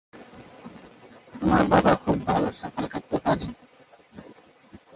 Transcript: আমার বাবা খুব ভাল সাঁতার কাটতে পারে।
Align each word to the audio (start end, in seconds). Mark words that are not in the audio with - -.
আমার 1.41 1.63
বাবা 1.67 1.93
খুব 1.95 2.17
ভাল 2.25 2.43
সাঁতার 2.49 2.85
কাটতে 2.87 3.17
পারে। 3.17 3.45